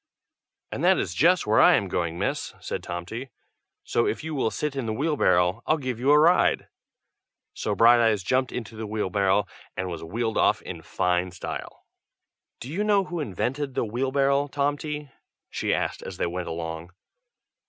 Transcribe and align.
"And 0.71 0.83
that 0.83 0.97
is 0.97 1.13
just 1.13 1.45
where 1.45 1.59
I 1.61 1.75
am 1.75 1.87
going, 1.87 2.17
miss," 2.17 2.55
said 2.59 2.81
Tomty; 2.81 3.29
"so 3.83 4.07
if 4.07 4.23
you 4.23 4.33
will 4.33 4.49
sit 4.49 4.75
in 4.75 4.87
the 4.87 4.93
wheelbarrow, 4.93 5.61
I'll 5.67 5.77
give 5.77 5.99
you 5.99 6.09
a 6.09 6.17
ride!" 6.17 6.67
so 7.53 7.75
Brighteyes 7.75 8.23
jumped 8.23 8.51
into 8.51 8.75
the 8.75 8.87
wheelbarrow 8.87 9.45
and 9.77 9.89
was 9.89 10.03
wheeled 10.03 10.39
off 10.39 10.59
in 10.63 10.81
fine 10.81 11.29
style. 11.29 11.85
"Do 12.59 12.71
you 12.73 12.83
know 12.83 13.03
who 13.03 13.19
invented 13.19 13.75
the 13.75 13.85
wheelbarrow, 13.85 14.47
Tomty?" 14.47 15.11
she 15.51 15.71
asked 15.71 16.01
as 16.01 16.17
they 16.17 16.25
went 16.25 16.47
along. 16.47 16.93